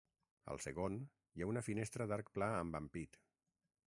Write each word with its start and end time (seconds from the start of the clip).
Al 0.53 0.61
segon, 0.63 0.95
hi 1.39 1.43
ha 1.45 1.49
una 1.51 1.63
finestra 1.67 2.09
d'arc 2.13 2.33
pla 2.39 2.47
amb 2.63 2.79
ampit. 2.83 3.23